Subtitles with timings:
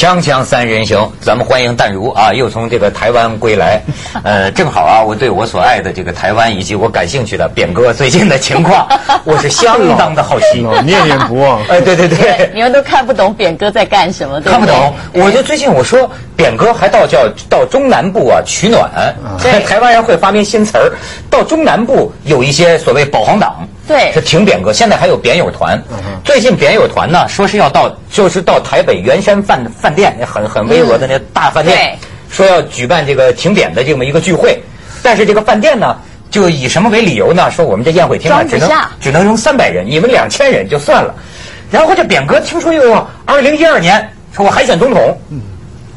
[0.00, 3.78] 锵锵三人行，咱们欢迎淡如啊，又从这个台湾归来。
[4.24, 8.88] 呃，正好啊，我对我所爱的这个台湾以及我感兴趣的扁哥最近的情况，
[9.24, 11.62] 我是相当的好奇，念念不忘。
[11.68, 14.94] 哎， 对对对，你们都看不懂扁哥在干什么，看不懂。
[15.12, 18.90] 我就最近我说，扁哥还到叫到中南部啊取暖，
[19.66, 20.96] 台湾人会发明新词儿，
[21.28, 23.68] 到中南部有一些所谓保皇党。
[23.86, 24.72] 对，是挺扁哥。
[24.72, 25.82] 现在还有扁友团，
[26.24, 31.98] 最近扁友团呢，说是要到，就是到台北圆山饭饭店，很很巍峨的那大饭店，
[32.30, 34.60] 说要举办这个挺扁的这么一个聚会。
[35.02, 35.96] 但是这个饭店呢，
[36.30, 37.50] 就以什么为理由呢？
[37.50, 41.14] 说我们这宴会厅啊，只能只能容三百人，你们两千人就算了。
[41.70, 45.18] 然后这扁哥听说又二零一二年说我还选总统。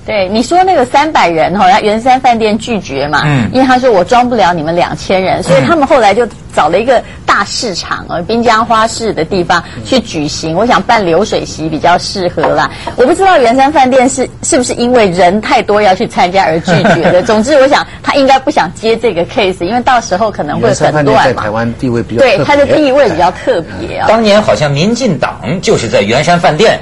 [0.06, 3.22] 对，你说那个三百人哈，圆山饭店拒绝嘛？
[3.26, 10.56] 嗯，因为他说我装不了你们两千人，所以他们后来就找了一个大市场啊滨江花市的地方去举行。
[10.56, 12.70] 我想办流水席比较适合啦。
[12.98, 17.22] 我不知道圆山饭店是是不是因为人太多要去参加而拒绝的。
[17.24, 21.24] 总之，我想他应该不想接这个 case，因为到时候可能会很乱嘛。
[21.24, 24.08] 在台湾地位比较对，他的地位比较特别啊。
[24.10, 26.78] 当年好像民进党就是在圆山饭店。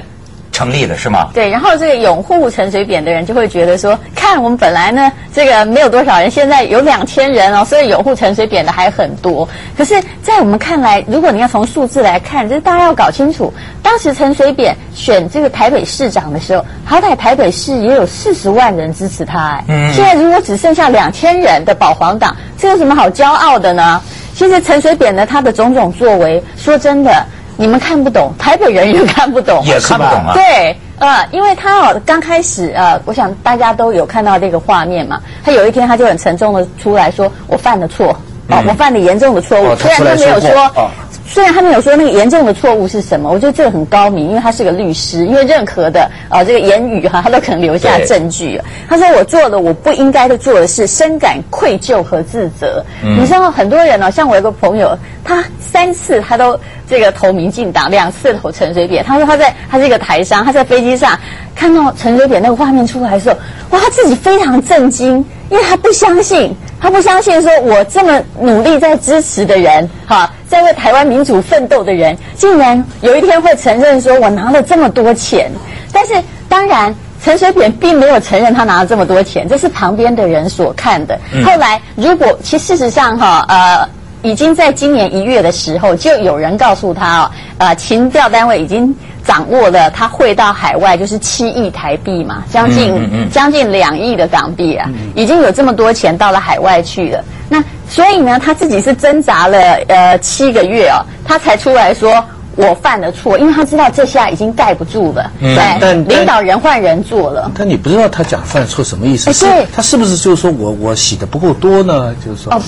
[0.62, 1.28] 成立的是吗？
[1.34, 9.48] 对，然后这个拥护陈水扁的人就会觉得说，看我们本来呢，这个没有多少人，现在有两千人哦，所以拥护陈水扁的还很多。
[9.76, 24.00] 可是，在我们看来，如果你要从数字来看，就是大家要搞清楚，当时陈水扁选这个台北市长的时候，好歹台北市也有四十万人支持他，哎，现在如果只剩下两千人的保皇党，这有什么好骄傲的呢？
[24.34, 27.26] 其实陈水扁呢，他的种种作为，说真的。
[27.62, 30.32] 你们看不懂，台北人也看不懂， 也看不懂啊。
[30.34, 35.20] 对，呃，因为他哦，刚开始呃，我想大家都有看到这个画面嘛。
[35.44, 38.08] 他有一天他就很沉重的出来说：“我犯了错，
[38.48, 40.90] 哦，我犯了严重的错误。”虽然他没有说。
[41.32, 48.60] 虽然他没有说那个严重的错误是什么，我觉得这个很高明，因为他是个律师，因为任何的啊这个言语哈，他都可能留下证据。
[48.86, 52.84] 他说我做了我不应该的做的事，深感愧疚和自责。
[53.02, 54.94] 你知道很多人呢，像我有个朋友，
[55.24, 59.02] 他三次他都这个投民进党，两次投陈水扁。
[59.02, 61.18] 他说他在他是一个台商，他在飞机上
[61.54, 63.36] 看到陈水扁那个画面出来的时候，
[63.70, 66.56] 哇，他自己非常震惊，因为他不相信。
[66.80, 75.48] 他不相信，说我这么努力在支持的人，哈，在为台湾民主奋斗的人，竟然有一天会承认说我拿了这么多钱。
[75.92, 76.14] 但是，
[76.48, 76.92] 当然，
[77.22, 81.16] 陈水扁并没有承认他拿了这么多钱，这是旁边的人所看的。
[81.44, 83.88] 后来，如果其实事实上，哈，呃，
[84.22, 88.92] 已经在今年一月的时候，就有人告诉他，哦，呃，情调单位已经。
[89.24, 97.24] 掌握了他汇到海外就是七亿台币嘛，将近将近两亿的港币啊，已经有这么多钱到了海外去了。
[97.48, 102.24] 那所以呢，他自己是挣扎了呃七个月哦，他才出来说。
[102.54, 105.30] 我犯了错，因为他知道这下已经盖不住了。
[105.40, 107.50] 对，但领导人换人做了。
[107.56, 109.32] 但你不知道他讲犯错什么意思？
[109.32, 112.14] 是，他是不是就是说我我洗的不够多呢？
[112.24, 112.52] 就是说，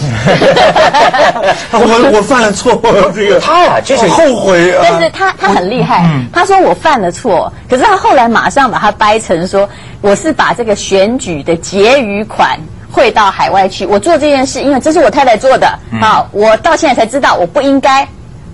[1.72, 2.80] 我我犯了错，
[3.14, 4.80] 这个他呀就是后悔啊。
[4.82, 9.68] 但是他他很厉害，他说我犯了错，可是他后来马上把它掰成说，
[10.00, 12.58] 我是把这个选举的结余款
[12.90, 13.84] 汇到海外去。
[13.84, 15.78] 我做这件事，因为这是我太太做的。
[16.00, 18.08] 好，我到现在才知道我不应该。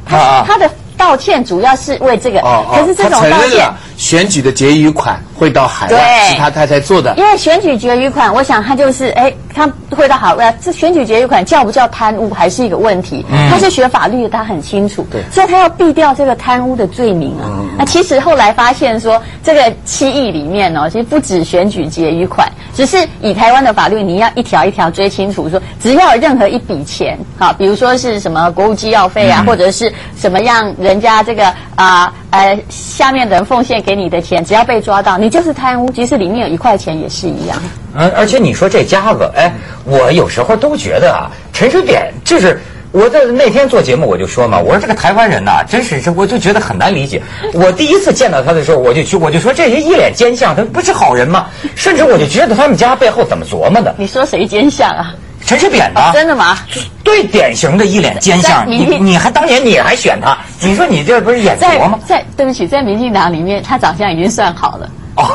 [0.05, 0.69] 他他的。
[1.01, 2.41] 道歉主要是为这个，
[2.71, 3.67] 可是这种道歉，
[4.01, 7.15] 选举的结余款会到海外，是他太太做的。
[7.19, 13.27] 因为选举结余款，我想他就是，哎，他会到海外，这选举结余款叫不叫贪污还是一个问题。
[13.51, 17.61] 他是学法律的，他很清楚，所以他要避掉这个贪污的罪名啊。
[17.77, 30.75] 那其实后来发现说，这个七亿里面呢，其实不止选举结余款，只是以台湾的法律，你要一条一条追清楚，说只要有任何一笔钱，好，比如说是什么国务机要费啊，或者是什么样。
[30.79, 32.30] 人家这个啊呃
[32.69, 35.91] 下面的人奉献给你的钱，只要被抓到，你就是贪污。
[35.91, 37.61] 即使里面有一块钱也是一样。
[37.95, 39.53] 嗯，而且你说这家子，哎，
[39.85, 42.61] 我有时候都觉得啊，陈水扁就是
[42.93, 47.21] 我在那天做节目我就说嘛，我说这个台湾人呐，真是这我就觉得很难理解。
[47.53, 51.47] 我第一次见到他的时候，我就去我就说这人一脸奸相，他不是好人吗？
[51.75, 53.95] 甚至我就觉得他们家背后怎么琢磨的？
[53.99, 55.15] 你说谁奸相啊？
[55.47, 56.11] 陈水扁呢？
[56.13, 56.59] 真的吗？
[57.05, 60.39] 最典型的一脸奸相，你你还当年你还选他？
[60.61, 61.99] 你说你这不是演活吗？
[62.07, 64.89] 在对不起，在民进党里面，他长相已经算好了。
[65.17, 65.27] 哦，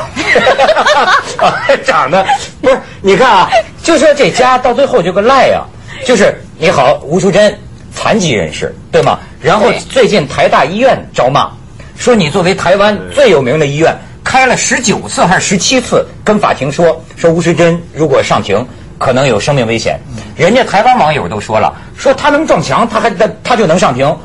[1.84, 2.24] 长得
[2.62, 2.78] 不是？
[3.02, 3.50] 你看啊，
[3.82, 5.66] 就说这家到最后就个赖啊，
[6.06, 7.54] 就是你好吴淑珍，
[7.94, 9.18] 残疾人士对吗？
[9.40, 11.50] 然后最近台大医院招骂，
[11.98, 13.94] 说你作为台湾最有名的医院，
[14.24, 18.66] 开了十九次还是十七次，跟法庭说说吴淑珍如果上庭。
[18.98, 19.98] 可能有生命危险，
[20.36, 24.16] 人家台湾网友都说了，说他能撞墙，他还他他就能上庭，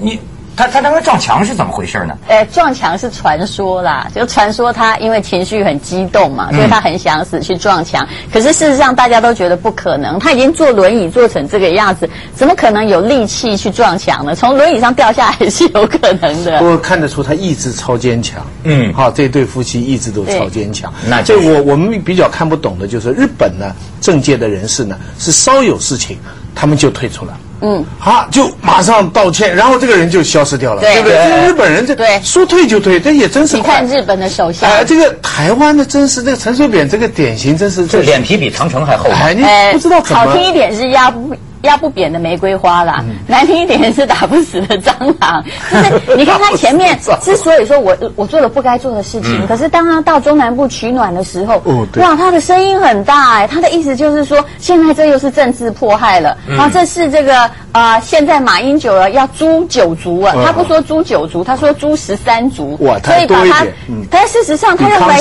[0.00, 0.18] 你
[0.56, 2.16] 他他当时撞墙是怎么回事呢？
[2.28, 8.06] 呃，撞墙是传说啦，就传说他因为情绪很激动嘛，所以他很想死去撞墙。
[8.32, 14.34] 可是事实上大家都觉得不可能，他已经坐轮椅坐成这个样子，怎么可能有力气去撞墙呢？
[14.34, 16.58] 从轮椅上掉下来是有可能的。
[16.58, 18.44] 不过看得出他意志超坚强。
[18.64, 20.92] 嗯，好，这对夫妻意志都超坚强。
[21.06, 26.18] 那这我我们比较看不懂的就是日本呢，政界的人士呢是稍有事情，
[26.54, 27.36] 他们就退出了。
[27.62, 31.14] 嗯，好，就马上道歉，然后这个人就消失掉了，对不对？
[31.14, 33.56] 这日本人这对说退就退，这也真是。
[33.56, 39.08] 你看日本的首相，哎，这个台湾的真是这个陈水扁，这个典型真是，这脸皮比长城还厚。
[39.10, 39.42] 哎，你
[39.72, 40.18] 不知道怎么。
[40.18, 41.34] 好听一点是压不。
[41.62, 45.44] 压不扁的玫瑰花啦，难听一点是打不死的蟑螂。
[45.70, 51.62] 就是你看他前面之所以说我我做了不该做的事情，可是当他到中南部取暖的时候，
[52.00, 63.72] 哇，他的声音很大哎，他的意思就是说，现在这又是政治迫害了啊，这是这个啊，现在马英九了要诛九族啊，他不说诛九族，他说诛十三族，哇，太多一点。
[64.10, 65.20] 但事实上他用来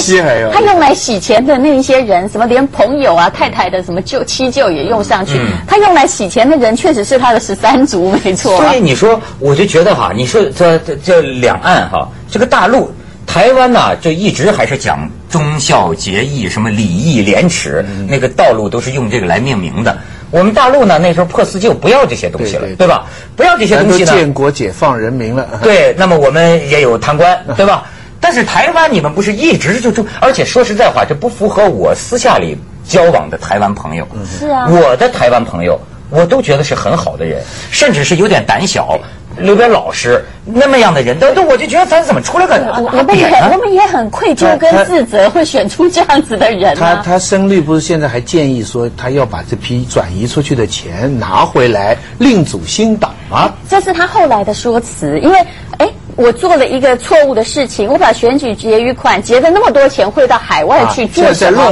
[0.52, 6.31] 他用来洗钱的那一些人，什么连朋友啊、太太的什么舅七舅也用上去，他用来洗。
[6.32, 8.56] 前的人确实是他的十三族，没错。
[8.56, 12.90] 所以你说，我就觉得哈，你说这这这两岸哈，这个大陆
[13.28, 19.98] 台湾呢，就一直还是讲忠孝节义，什么礼义廉耻，那个道路都是用这个来命名的。
[20.30, 23.06] 我们大陆呢，那时候破四旧不要这些东西了，对吧？
[23.36, 24.14] 不要这些东西呢。
[24.14, 25.46] 建国解放人民了。
[25.62, 27.84] 对，那么我们也有贪官， 对吧？
[28.22, 32.58] 但是台湾你们不是一直就就，而且说实在话，这不符合我私下里
[32.88, 34.08] 交往的台湾朋友。
[34.40, 34.70] 是啊。
[34.70, 35.78] 我的台湾朋友。
[36.12, 37.42] 我都觉得是很好的人，
[37.72, 39.00] 甚至是有点胆小、
[39.42, 46.76] 有点老实那么样的人，都都我就觉得咱怎么出来个我们也我们也很愧疚跟自责，会选出这样子的人。
[46.76, 53.52] 他他声律不是现在还建议说，他要把这批转移出去的钱拿回来另组新党吗？
[53.70, 55.40] 这是他后来的说辞，因为
[55.78, 55.90] 哎。
[56.22, 61.64] 我做了一个错误的事情，我把选举结余款结的那么多钱汇到海外去做什么？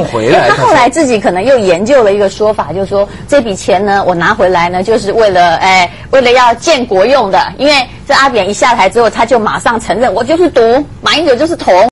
[0.48, 7.40] 他后来自己可能又研究了一个说法，就是说这笔钱呢，我拿回来呢，就是为了哎，为了要建国用的。
[7.58, 7.72] 因为
[8.08, 11.88] 这阿扁一下台之后，他就马上承认我就是毒，马英九就是同。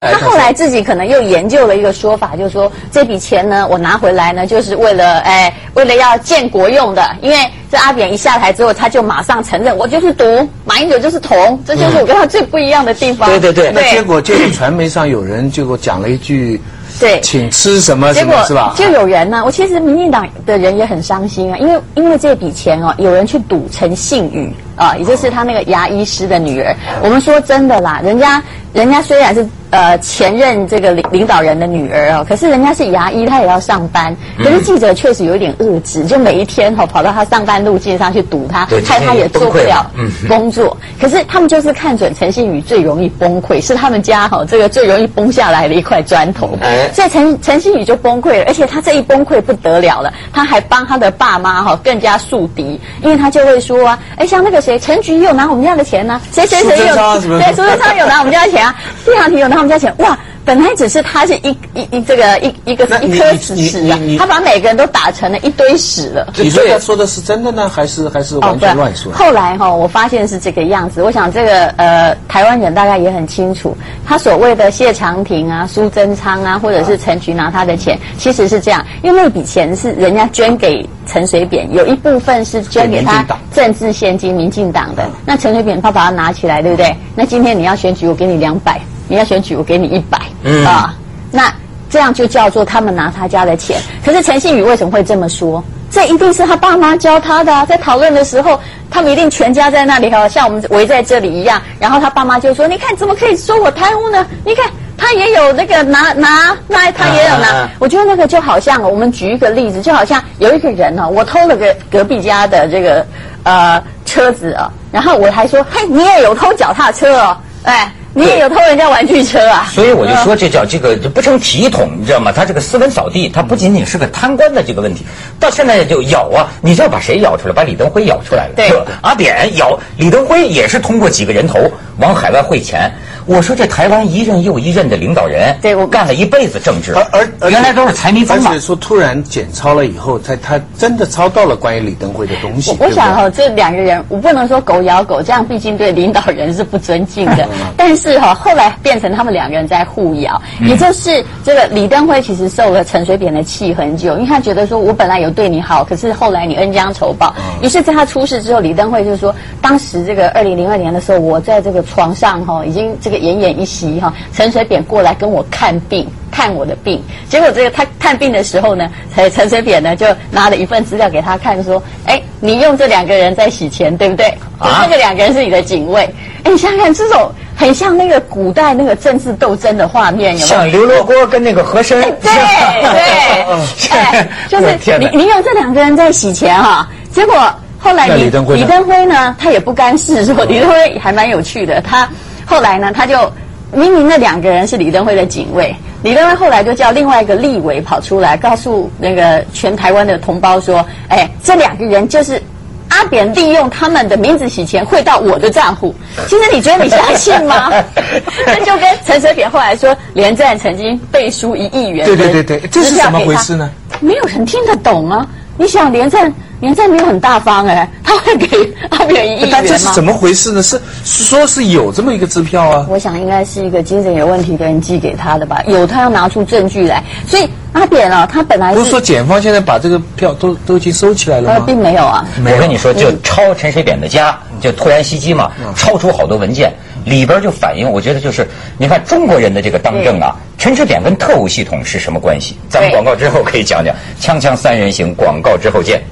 [0.00, 7.16] 他后来自己可能又研究了一个说法，就是说这笔钱呢，我拿回来呢，就是为了哎，为了要建国用的。
[7.22, 7.36] 因为
[7.70, 13.28] 这阿扁一下台之后，他就马上承认我就是毒，马英九就是统，这就是我跟他最不一样的地方。
[13.28, 13.72] 对对对。
[13.72, 16.60] 那结果就是传媒上有人就讲了一句，
[17.00, 18.74] 对，请吃什么什么是吧？
[18.76, 26.74] 就有人呢，我其实民进党的人也很伤心啊，因为因为这笔钱哦，有人去赌陈信宇啊，也就是他那个牙医师的女儿。
[27.02, 28.42] 我们说真的啦，人家
[28.72, 29.46] 人家虽然是。
[29.70, 34.16] 呃，前任这个领领导人的女儿哦，可是人家是牙医，他也要上班。
[34.38, 39.90] 可是记者确实有一点恶质，就每一天哈跑到他上班路径上去堵他，害他也做不了
[40.28, 40.76] 工作。
[41.00, 46.56] 可是他们就是看准陈信宇最容易崩溃，是他们家哈这个最容易崩下来的一块砖头。
[46.94, 56.20] 所以陈陈信宇就崩溃了，而且他这一崩溃不得了了，他还帮他的爸妈哈更加树敌，因为他就会说啊，哎，像那个谁陈菊有拿我们家的钱呢？
[56.32, 56.94] 谁谁谁有
[57.38, 58.74] 对苏贞昌有拿我们家的钱啊？
[59.04, 59.56] 谢长廷有拿。
[59.56, 66.32] 我们家钱哇，本来只是他是一一一这个一一个一颗屎屎啊，他把每个人都打成了一堆屎了。
[66.36, 69.12] 你说他说的是真的呢，还是还是完全乱说？
[69.12, 71.02] 后来哈，我发现是这个样子。
[71.02, 73.76] 我想这个呃，台湾人大概也很清楚，
[74.06, 85.10] 他所谓的谢长廷啊、苏贞昌啊，或者是陈菊拿他的钱，其实是这样，因为那笔钱是人家捐给陈水扁，有一部分是捐给他政治现金，民进党的。
[85.24, 86.94] 那陈水扁他把它拿起来，对不对？
[87.16, 88.80] 那今天你要选举，我给你两百。
[89.08, 90.18] 你要选举，我给你一百
[90.64, 90.94] 啊，
[91.30, 91.52] 那
[91.88, 93.80] 这样就叫做他们拿他家的钱。
[94.04, 95.62] 可是陈信宇为什么会这么说？
[95.88, 97.64] 这一定是他爸妈教他的。
[97.66, 98.60] 在讨论的时候，
[98.90, 101.62] 他们一定全家在那里哈，像我们围在这里一样。
[101.78, 104.26] 然后他爸妈就说：“你看，怎么可以说我贪污呢？
[104.44, 107.68] 你看他也有那个拿拿，那他也有拿。
[107.78, 113.06] 我觉得那个就好像我们举一个例子，就好像有一个人哈，我偷了个隔壁家的这个
[113.44, 119.68] 呃车子啊，然后我还说：嘿，你也有偷脚踏车哦，哎。”你也有偷人家玩具车啊？
[119.70, 122.32] 所以我就说，这叫这个不成体统，你知道吗？
[122.32, 125.04] 他这个斯文扫地，他不仅仅是个贪官的这个问题，
[125.38, 126.48] 到现在就咬啊！
[126.62, 127.52] 你知道把谁咬出来？
[127.52, 128.54] 把李登辉咬出来了。
[128.56, 131.60] 对，阿扁咬李登辉也是通过几个人头
[131.98, 132.90] 往海外汇钱。
[133.26, 138.50] 我说这台湾一任又一任的领导人，对我干了一辈子政治，而而原来都是财迷风嘛。
[138.50, 142.76] 而且说突然检抄了以后，他他真的抄到了关于李登辉的东西。
[142.78, 147.48] 我想哈，这两个人我不能说狗咬狗，这样毕竟对领导人是不尊敬的。
[147.76, 157.34] 但是哈，后来变成他们两个人在互咬，也就是这个李登辉其实受了陈水扁的气很久，因为他觉得说我本来有对你好，可是后来你恩将仇报。
[157.60, 167.02] 于是在他出事之后，李登辉就是说，当时这个二零零二年的时候，我在这个床上哈，已经这个奄奄一息哈，陈水扁过来跟我看病，看我的病。
[167.28, 174.26] 结果这个他看病的时候呢，陈陈水扁呢就拿了一份资料给他看，说：“哎，你用这两个人在洗钱，对不对？
[174.58, 176.02] 啊，这个两个人是你的警卫。
[176.44, 180.46] 哎，你想想看，这种很像那个古代那个政治斗争的画面，有没有？
[180.46, 182.00] 像刘罗锅跟那个和珅。
[182.00, 186.88] 对对， 哎，就是 你你用这两个人在洗钱哈。
[187.10, 187.34] 结果
[187.78, 190.44] 后来李李登辉呢，他也不甘示弱。
[190.44, 192.08] 李登辉还蛮有趣的，他
[192.46, 193.30] 后来呢，他就
[193.72, 202.40] 明明那两个人是李登辉的警卫，李登辉后来就叫另外一个立委跑出来，告诉那个全台湾的同胞说：“哎，这两个人就是
[202.88, 205.92] 阿扁利用他们的名字洗钱汇到我的账户。”
[206.28, 207.70] 其实你觉得你相信吗？
[208.46, 213.68] 那就跟陈水扁后来说，连战曾经背书一亿元，对对对对，这是怎么回事呢？
[214.00, 215.26] 没有人听得懂啊！
[215.58, 216.32] 你想连战？
[216.60, 220.62] 连战没有很大方哎，他会给 阿扁一亿元但这是怎么回事呢？
[220.62, 222.86] 是说是有这么一个支票啊？
[222.88, 225.62] 我想应该是一个精神有问题的人寄给他的吧。
[225.66, 227.02] 有他要拿出证据来。
[227.26, 231.64] 所以阿扁啊，他本来不是说检方现在把这个票都都已经收起来了吗？
[231.66, 232.26] 并没有啊。
[232.44, 236.72] 我跟你说，就抄陈水扁的家，就突然袭击嘛，抄出好多文件，
[237.04, 238.48] 里边就反映，我觉得就是
[238.78, 242.56] 你看中国人的这个当政啊，陈水扁跟特务系统是什么关系？
[242.70, 243.94] 咱们广告之后可以讲讲。
[244.18, 246.02] 锵锵三人行，广告之后见。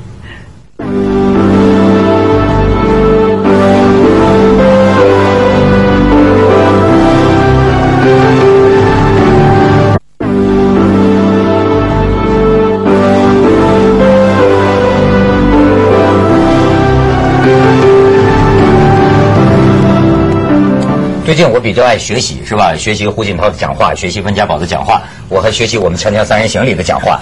[0.95, 1.34] Amen.
[21.25, 22.76] 最近我比较爱学习，是吧？
[22.76, 25.00] 学习胡锦涛的讲话，学习温家宝的讲话，
[25.31, 27.19] 我还学习我们《锵锵三人行》里的讲话。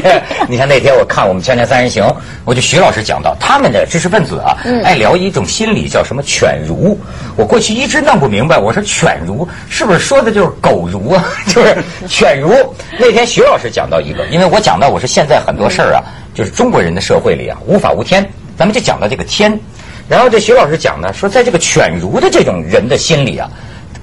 [0.48, 2.02] 你看那天我看我们《锵锵三人行》，
[2.46, 6.98] 我就徐老师讲到他们的知识分子啊，爱聊一种心理叫什么“犬儒”。
[7.36, 11.22] 我过去一直弄不明白，我说“犬儒”是不是说的就是狗儒啊？
[11.48, 11.76] 就是
[12.08, 12.54] “犬儒”。
[12.98, 16.00] 那天徐老师讲到一个，因为我讲到我说现在很多事儿啊，
[16.32, 19.60] 就是中国人的社会里啊，无法无天，咱们就讲到这个天。
[20.12, 23.50] 然后这徐老师讲呢，说在这个犬儒的这种人的心里啊，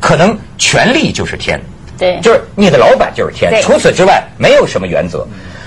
[0.01, 1.61] 可能权力就是天，
[1.99, 5.23] 对，就是你的老板就是天，除此之外没有什么原则。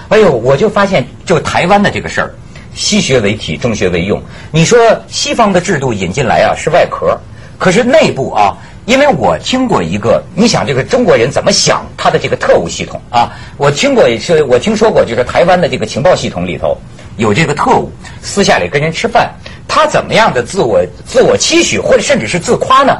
[0.09, 2.35] 哎呦，我就发现就台湾的这个事儿，
[2.75, 4.21] 西学为体，中学为用。
[4.51, 7.17] 你说西方的制度引进来啊是外壳，
[7.57, 13.31] 可是内部啊，因为我听过一个，你想这个中国人怎么想他的这个特务系统啊？
[13.57, 16.77] 我听过是，我听说过就是台湾的这个情报系统里头
[17.17, 19.33] 有这个特务私下里跟人吃饭。
[19.67, 22.97] 他怎么样的自我自我期许，或者甚至是自夸呢？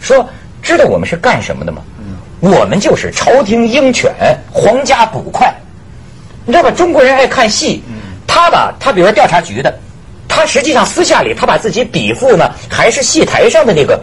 [0.00, 0.28] 说
[0.62, 1.82] 知道我们是干什么的吗？
[2.40, 4.12] 我们就是朝廷鹰犬，
[4.52, 5.52] 皇家捕快。
[6.44, 6.70] 你知道吧？
[6.70, 7.82] 中国人爱看戏，
[8.26, 9.74] 他吧，他比如说调查局的，
[10.28, 13.98] 他实际上私下里他把自己比附呢，还是戏台上的那个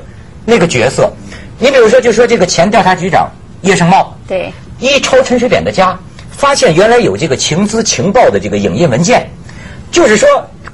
[0.46, 1.12] 那个角色。
[1.60, 3.29] 你比如说，就说这个前调查局长
[3.62, 5.98] 叶盛茂，对，一抄陈水扁的家，
[6.32, 9.29] 发现原来有这个情资情报的这个影印文件，
[9.91, 10.27] 就是说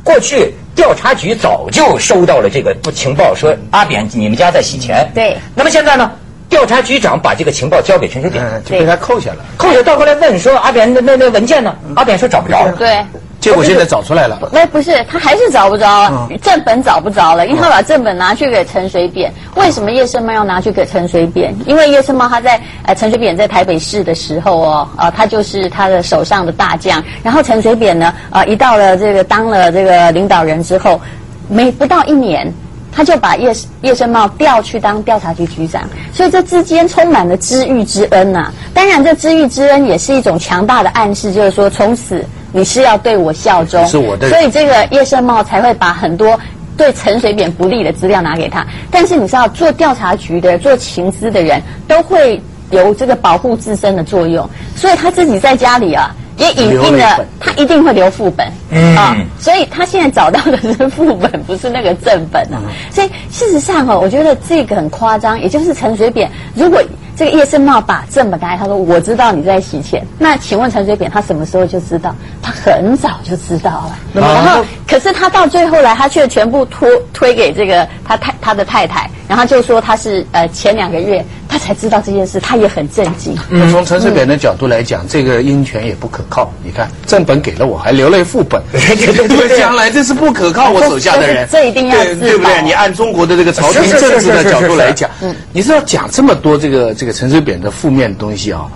[0.04, 0.54] 过去。
[0.76, 5.06] 调查局早就收到了这个情报，说阿扁你们家在洗钱。
[5.14, 5.36] 对。
[5.54, 6.10] 那么现在呢？
[6.48, 9.46] 调查局长把这个情报交给陈水扁，就被他扣下了。
[9.58, 11.76] 扣下到后来问说阿扁那那那文件呢？
[11.96, 12.72] 阿扁说找不着。
[12.78, 13.06] 对。
[13.40, 14.38] 结果现在找出来了。
[14.52, 19.32] 那不是，他还是找不着，正本找不着了，因为他把正本拿去给陈水扁。
[19.56, 21.56] 为什么叶盛茂要拿去给陈水扁？
[21.66, 27.02] 因为叶盛茂他在呃陈水扁在台北市的时候哦，啊他就是他的手上的大将。
[27.24, 31.00] 然后陈水扁呢，啊一到了这个当了这个领导人之后，
[31.48, 32.52] 没不到一年，
[32.92, 35.84] 他就把叶叶盛茂调去当调查局局长。
[36.14, 38.52] 所以这之间充满了知遇之恩呐。
[38.74, 42.26] 当然，这知遇之恩也是一种强大的暗示，就是说从此。
[42.52, 46.40] 你是要对我效忠，是我的，所以这个叶盛茂才会把很多
[46.76, 48.66] 对陈水扁不利的资料拿给他。
[48.90, 52.42] 但是你知道，做调查局的、做情资的人都会
[52.72, 56.16] 有这个保护自身的作用，所以他自己在家里啊。
[56.40, 58.48] 也引定了，他一定会留副本
[58.96, 62.64] 啊，所以他现在找到的是副本，不是那个正本啊。
[62.90, 65.38] 所以事实上哦，我觉得这个很夸张。
[65.38, 66.82] 也就是陈水扁，如果
[67.20, 72.16] 这个叶圣茂把正本拿来，他说我知道你在洗钱，那请问陈水扁他什么时候就知道？
[72.42, 73.98] 他很早就知道了。
[74.14, 74.24] 然
[74.56, 83.36] 后，可是他到最后来，他却全部托推给这个他太他的太太，然后就说他是呃前两个月他才知道这件事，他也很震惊。
[83.50, 86.50] 那从陈水扁的角度来讲，这个鹰权也不可靠。
[86.64, 88.62] 你看，正本给了我，还留了副本，
[89.58, 90.70] 将来这是不可靠。
[90.70, 92.62] 我手下的人， 这一定要对不对？
[92.62, 95.10] 你按中国的这个朝廷政治的角度来讲，
[95.52, 98.68] 你是要讲这么多这个这个陈水扁的负面东西啊？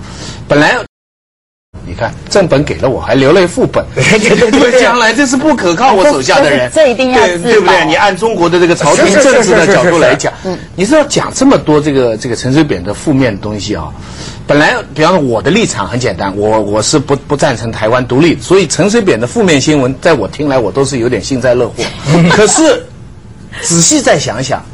[0.47, 0.75] 本来。
[1.93, 3.85] 你看，正本给了我，还留了一副本，
[4.81, 5.93] 将来这是不可靠。
[5.93, 7.85] 我手下的人，这一定要对不对？
[7.85, 10.33] 你按中国的这个朝廷政治的角度来讲，
[10.75, 13.89] 你是要讲这么多这个这个陈水扁的负面东西啊？
[14.47, 21.75] 本来，比方说我的立场很简单，我我是不不赞成台湾独立，所以陈水扁的负面新闻，在我听来，我都是有点幸灾乐祸。
[22.33, 22.83] 可是
[23.61, 24.65] 仔细再想想，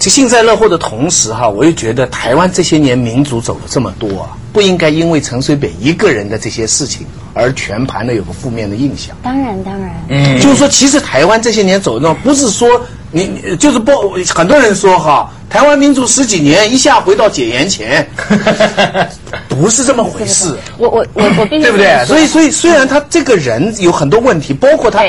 [0.00, 4.36] 这幸灾乐祸的同时哈，我又觉得台湾这些年民主走了这么多啊。
[4.52, 9.16] 不应该因为陈水扁一个人的这些事情而全盘的有个负面的印象。
[9.22, 12.68] 当然，当然，嗯，就是说，其实台湾这些年走的不是说
[13.12, 13.92] 你就是不，
[14.34, 18.08] 很多人说哈，台湾民主十几年一下回到解严前，
[19.48, 20.56] 不是这么回事。
[20.78, 22.04] 我我我我必须对不对？
[22.06, 25.04] 所以所以虽然他这个人有很多问题，包括他，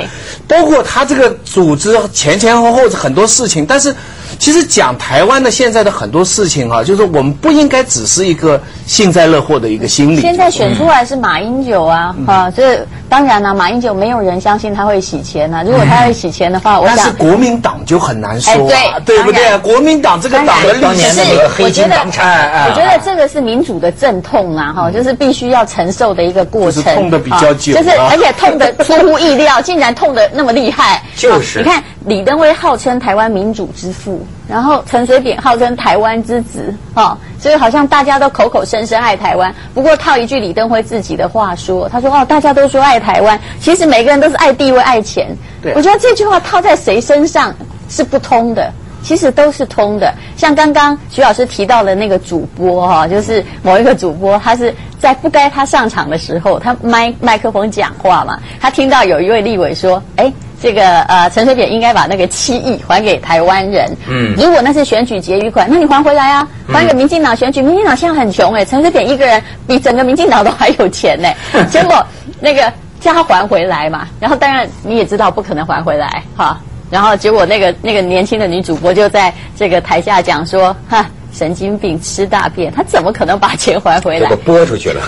[0.48, 3.96] 包括他这个组织前前后后很多事情，但是。
[4.42, 10.20] 其实讲台湾的现在的很多事情哈，就是我们不应该只是一个幸灾乐祸的一个心理。
[10.20, 15.62] 现在选出来是马英九啊，啊，这当然了，马英九没有人相信他会洗钱呐。
[15.64, 16.98] 如果他会洗钱的话，我想。
[16.98, 18.68] 但是国民党就很难说，
[19.06, 19.56] 对不对？
[19.60, 21.22] 国民党这个党的历史，
[21.60, 26.82] 我觉得，我觉得这个是民主的阵痛啊，哈，就是必须要承受的一个过程。
[26.96, 31.00] 痛的比较久，就是而且痛的出乎意料，竟然痛的那么厉害。
[31.16, 34.20] 就是，你看李登辉号称台湾民主之父。
[34.48, 39.54] 然后陈水扁号称台湾之子，哦，所以好像大家都口口声声爱台湾。
[39.74, 47.56] 不过套一句李登辉自己的话说，他说：“哦，大家都说爱台湾，其实每个人都是爱地位、爱钱。”对，我觉得这句话套在谁身上
[47.88, 48.70] 是不通的，
[49.02, 50.14] 其实都是通的。
[50.36, 60.30] 像刚刚徐老师提到的那个主播哈，就是某一个主播，他是在不该他上场的时候，他麦麦克风讲话嘛，他听到有一位立委说：“哎。”
[60.62, 63.90] 这个呃，陈水扁应该把那个七亿还给台湾人。
[64.08, 66.48] 嗯，如果那是选举结余款，那你还回来啊？
[66.68, 71.28] 还给民进党选举，民进党现在很穷哎，陈水扁一个人比整个民进党都还有钱呢。
[71.70, 72.06] 结果
[72.40, 76.60] 那个叫他还回来嘛，然后当然你也知道不可能还回来哈。
[76.90, 81.06] 然后结果那个那个年轻的女主播就在这个台下讲说哈。
[81.32, 84.30] 神经病吃大便，他怎么可能把钱还回来？
[84.46, 85.02] 拨出去了。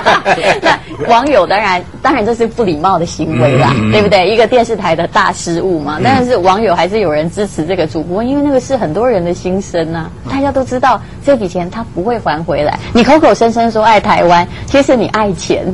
[0.62, 4.28] 那网友当然当然这是不礼貌的行为啦，对不对？
[4.28, 5.98] 一个电视台的大失误嘛。
[6.02, 10.10] 但是网友还是有人支持这个主播，因为那个是很多人的心声呐。
[10.30, 12.78] 大家都知道这笔钱他不会还回来。
[12.92, 15.64] 你口口声声说爱台湾，其实你爱钱。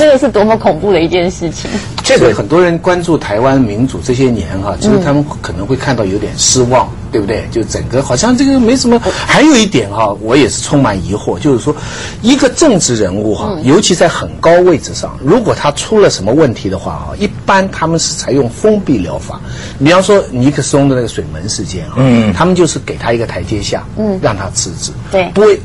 [0.00, 1.70] 这个是多么恐怖的一件事情！
[2.02, 7.44] 这个很多人关注台湾民主这些年哈，其实他们可能会看到有点失望，对不对？
[7.50, 8.98] 就整个好像这个没什么。
[8.98, 11.76] 还有一点哈，我也是充满疑惑，就是说，
[12.22, 19.38] 一个政治人物哈，尤其在很高位置上，如果他出了什么问题的话哈，一般他们是采用封闭疗法。
[19.84, 25.60] 比方说尼克松的那个水门事件啊，嗯，他们就是给他一个台阶下，嗯，让他辞职，对，不会。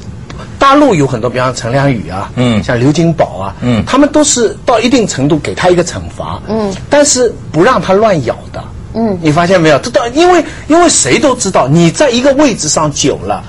[0.65, 8.63] 大陆有很多，比方陈良宇啊，嗯，像刘金宝啊，嗯，他们都是到一定程度给他一个惩罚，嗯，但是不让他乱咬的，
[8.95, 9.78] 嗯，你发现没有？
[9.78, 13.43] 这到因为因为谁都知道，你在一个位置上久了，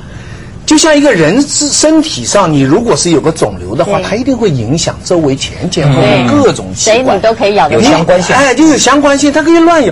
[0.66, 9.90] 就像一个人是身体上，你如果是有个肿瘤的话，它一定会影响周围前前后后各种器官，谁你都可以咬，有相关性，哎，就有相关性，它可以乱咬。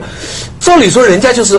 [0.60, 1.58] 照理说，人家就是。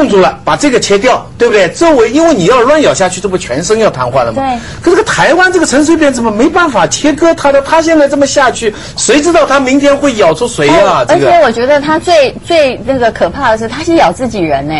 [0.00, 1.68] 啪，冻住了，把这个切掉，对不对？
[1.68, 4.42] 周围因为你要乱咬下去，这不全身要瘫痪了吗？
[4.42, 4.58] 对。
[4.82, 7.60] 可这个台湾这个陈水扁怎么没办法切割他的？
[7.62, 11.04] 他现在这么下去，谁知道他明天会咬出谁啊？
[11.08, 14.74] 而且我觉得他最最那个可怕的是，他是咬自己人呢。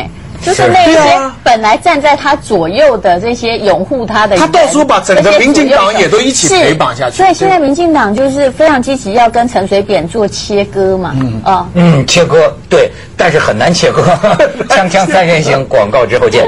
[0.44, 0.96] 就是那些
[1.42, 7.16] 本来站在他左右的这些拥护他的，他到时候把整个民进党也都一起陪绑下去。
[7.16, 11.14] 所以现在民进党就是非常积极要跟陈水扁做切割嘛。
[11.20, 14.02] 嗯啊，嗯，切割对，但是很难切割。
[14.68, 16.46] 锵锵三人行，广告之后见。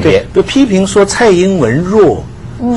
[0.00, 2.24] 对，就批评说蔡英文弱，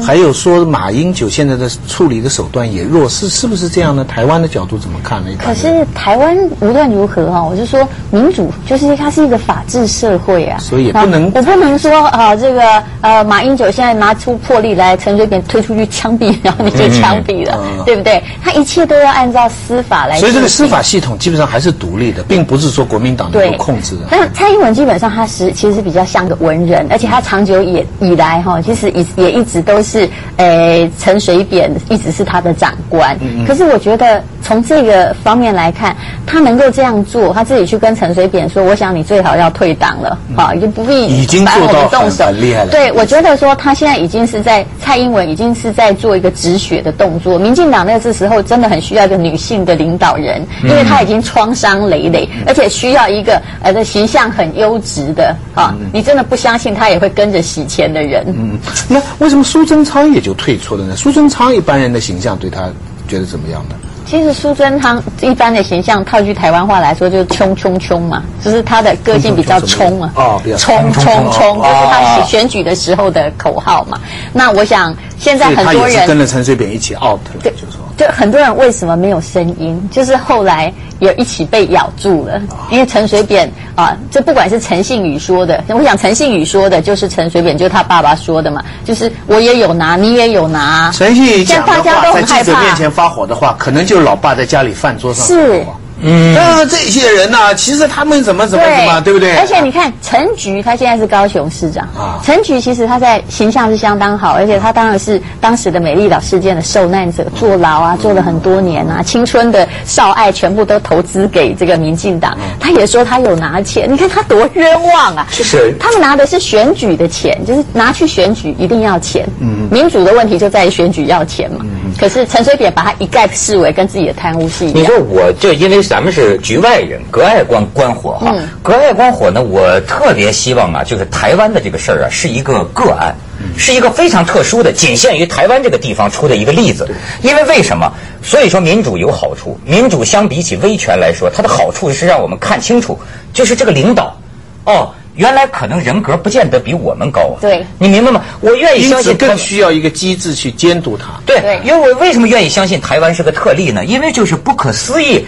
[0.04, 4.06] 还有说马英九现在的处理的手段也弱，是是不是这样呢？
[4.06, 5.30] 台湾的角度怎么看呢？
[5.38, 18.24] 可是台湾无论如何哈，我就说民主就是它是一个法治社会啊，所以也不能我不能说啊这个呃马英九现在拿出魄力来陈水扁推出去枪毙，然后你就枪毙了，对不对？
[18.44, 20.18] 他一切都要按照司法来。
[20.20, 24.02] 所以这个司法系统基本上还是独立的，并不是说国民党能够控制的。
[24.10, 33.18] 但蔡英文基本上他是其实是比较像个文人，而且他长久以以来哈，其实也也一直都是诶陈水扁一直是他的长官。
[33.48, 35.94] 可是我觉得从这个方面来看，
[36.26, 47.38] 他能够这样做，他自己去跟陈水扁说：“我想你最好要退党了，啊，就不必已经做到很厉害了。”对，我觉得说他现在已经是在蔡英文已经是在做一个止血的动作。
[47.38, 58.24] 民进党那个时候真的很需要一个女性的领导人，因为他已经创伤累累，而且需要一个呃的形象很优质的啊，你真的不相信他也会跟着洗钱的人。
[58.28, 58.58] 嗯，
[58.88, 60.96] 那为什么苏贞昌也就退出了呢？
[60.96, 62.70] 苏贞昌一般人的形象对他
[63.10, 63.76] 觉得怎么样呢？
[64.10, 70.12] 其实苏贞昌一般的形象，套句台湾话来说，就是冲冲冲嘛，就是他的个性比较冲啊，
[70.58, 74.00] 冲冲冲，就是他选举的时候的口号嘛。
[74.32, 77.77] 那我想现在很多人跟着陈水扁一起 out 了，就说。
[77.98, 79.90] 就很多人为什么没有声音？
[79.92, 90.92] 就是后来也一起被咬住了，因为陈水扁啊，这不管是陈信宇说的，我想陈信宇说的就是陈水扁，就是他爸爸说的嘛，就是我也有拿，你也有拿。
[90.92, 95.66] 陈信宇讲的话，在记者面前发火的话，可能就是老爸在家里饭桌上是。
[96.02, 97.56] 嗯，那这些人呢？
[97.56, 99.36] 其实他们怎么怎么怎么，对不对？
[99.38, 102.20] 而且你看陈菊，他现在是高雄市长啊。
[102.24, 112.38] 陈菊其实他在形象是相当好，而且他当然是当时的美丽岛事件的受难者，坐牢啊，坐了很多年啊，青春的少爱全部都投资给这个民进党。
[112.60, 115.28] 他也说他有拿钱，你看他多冤枉啊！
[115.32, 115.74] 是谁？
[115.80, 119.28] 他们拿的是选举的钱，就是拿去选举一定要钱。
[119.40, 121.60] 嗯，民主的问题就在于选举要钱嘛。
[121.62, 124.84] 嗯，可是陈水扁把他一概视为跟自己的贪污是一样。
[124.84, 125.78] 你说我就因为。
[125.88, 128.36] 咱们是局外人，隔岸观观火哈。
[128.62, 133.16] 隔岸观火呢，我特别希望啊，就是台湾的这个事儿啊，是一个个案，
[133.58, 136.90] 是一个非常特殊的，仅限于台湾这个地方出的一个例子。
[137.22, 137.90] 因为为什么？
[138.22, 143.00] 所以说民主有好处，民主相比起威权来说，它的好处是让我们看清楚，
[143.32, 144.18] 就是这个领导，
[144.66, 144.90] 哦。
[145.18, 147.42] 原来可能人格不见得比我们高啊！
[147.42, 148.22] 对，你明白吗？
[148.40, 151.20] 我愿意相信，更需要一个机制去监督他。
[151.26, 153.84] 对，因为我为什么愿意相信台湾是个特例呢？
[153.84, 155.26] 因为就是不可思议，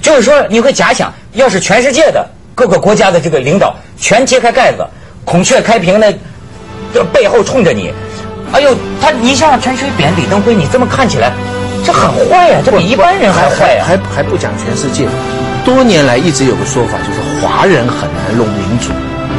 [0.00, 4.86] 就是说你会假想，要是全世界的各个国家的这个领导全揭开盖子，
[5.24, 6.14] 孔雀开屏的，
[6.94, 7.92] 这背后冲着你，
[8.52, 11.32] 哎呦，他你像陈水扁、李登辉，你这么看起来，
[11.84, 15.08] 这很坏呀，这比一般人还坏呀，还还不讲全世界，
[15.64, 18.92] 多年来一直有个说法，就是华人很难弄民主。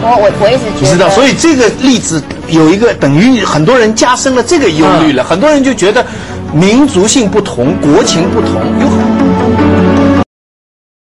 [0.03, 6.05] 我我我一直觉得，知道，所以这个例子有一个等于很多人加深了这个忧虑了，很多人就觉得
[6.53, 9.92] 民族性不同，国情不同，有很。